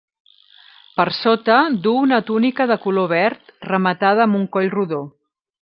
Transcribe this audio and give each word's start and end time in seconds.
Per 0.99 1.05
sota 1.17 1.57
du 1.83 1.93
una 2.05 2.19
túnica 2.31 2.69
de 2.73 2.79
color 2.87 3.13
verd 3.15 3.55
rematada 3.71 4.29
amb 4.29 4.41
un 4.43 4.53
coll 4.57 4.75
rodó. 4.79 5.05